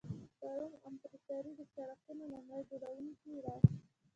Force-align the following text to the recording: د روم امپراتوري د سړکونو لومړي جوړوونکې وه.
د 0.39 0.43
روم 0.55 0.73
امپراتوري 0.89 1.51
د 1.59 1.61
سړکونو 1.73 2.23
لومړي 2.33 2.61
جوړوونکې 2.69 3.31
وه. 3.43 3.55